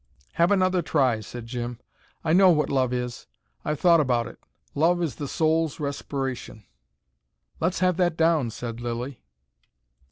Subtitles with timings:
[0.33, 1.77] "Have another try," said Jim,
[2.23, 3.27] "I know what love is.
[3.63, 4.39] I've thought about it.
[4.73, 6.63] Love is the soul's respiration."
[7.59, 9.21] "Let's have that down," said Lilly.